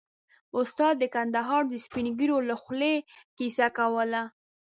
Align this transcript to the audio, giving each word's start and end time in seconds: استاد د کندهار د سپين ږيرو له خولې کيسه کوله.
استاد 0.59 0.93
د 0.99 1.03
کندهار 1.15 1.63
د 1.67 1.73
سپين 1.85 2.05
ږيرو 2.17 2.37
له 2.49 2.55
خولې 2.61 2.95
کيسه 3.37 3.67
کوله. 3.77 4.21